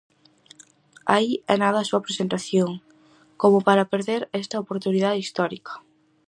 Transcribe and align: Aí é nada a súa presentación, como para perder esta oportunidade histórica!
Aí 1.15 1.31
é 1.53 1.55
nada 1.57 1.77
a 1.81 1.87
súa 1.89 2.05
presentación, 2.07 2.69
como 3.41 3.57
para 3.67 3.89
perder 3.93 4.21
esta 4.41 4.61
oportunidade 4.63 5.21
histórica! 5.25 5.73